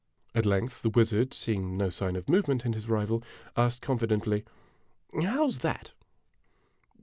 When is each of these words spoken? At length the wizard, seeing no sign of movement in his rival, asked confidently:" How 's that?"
At 0.33 0.47
length 0.47 0.81
the 0.81 0.89
wizard, 0.89 1.31
seeing 1.31 1.77
no 1.77 1.91
sign 1.91 2.15
of 2.15 2.27
movement 2.27 2.65
in 2.65 2.73
his 2.73 2.89
rival, 2.89 3.21
asked 3.55 3.83
confidently:" 3.83 4.43
How 5.21 5.47
's 5.47 5.59
that?" 5.59 5.91